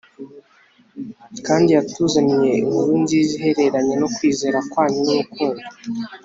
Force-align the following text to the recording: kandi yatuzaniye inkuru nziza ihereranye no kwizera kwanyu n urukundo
kandi 1.47 1.69
yatuzaniye 1.77 2.47
inkuru 2.59 2.91
nziza 3.03 3.31
ihereranye 3.39 3.95
no 4.01 4.07
kwizera 4.15 4.57
kwanyu 4.71 4.99
n 5.05 5.07
urukundo 5.17 5.65